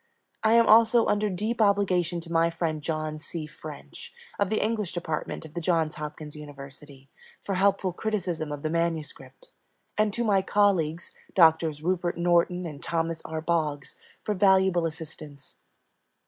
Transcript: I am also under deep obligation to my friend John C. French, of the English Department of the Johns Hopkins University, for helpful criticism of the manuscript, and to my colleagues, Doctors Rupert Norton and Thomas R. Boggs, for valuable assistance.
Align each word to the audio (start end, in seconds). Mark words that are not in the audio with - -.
I 0.43 0.53
am 0.53 0.65
also 0.65 1.05
under 1.05 1.29
deep 1.29 1.61
obligation 1.61 2.19
to 2.21 2.31
my 2.31 2.49
friend 2.49 2.81
John 2.81 3.19
C. 3.19 3.45
French, 3.45 4.11
of 4.39 4.49
the 4.49 4.59
English 4.59 4.93
Department 4.93 5.45
of 5.45 5.53
the 5.53 5.61
Johns 5.61 5.93
Hopkins 5.97 6.35
University, 6.35 7.07
for 7.43 7.53
helpful 7.53 7.93
criticism 7.93 8.51
of 8.51 8.63
the 8.63 8.69
manuscript, 8.71 9.51
and 9.99 10.11
to 10.11 10.23
my 10.23 10.41
colleagues, 10.41 11.13
Doctors 11.35 11.83
Rupert 11.83 12.17
Norton 12.17 12.65
and 12.65 12.81
Thomas 12.81 13.21
R. 13.25 13.41
Boggs, 13.41 13.95
for 14.23 14.33
valuable 14.33 14.87
assistance. 14.87 15.59